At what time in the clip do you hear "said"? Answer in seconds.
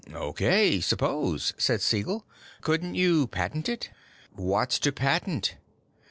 1.59-1.79